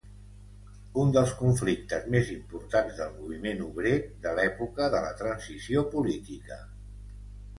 [1.01, 3.93] Un dels conflictes més importants del moviment obrer
[4.23, 6.59] de l'època de la Transició política.